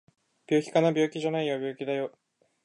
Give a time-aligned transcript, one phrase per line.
[0.47, 0.87] 病気かな？
[0.87, 2.11] 病気じゃないよ病気だよ